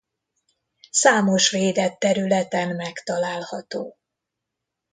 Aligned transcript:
Számos 0.91 1.49
védett 1.49 1.99
területen 1.99 2.75
megtalálható. 2.75 3.97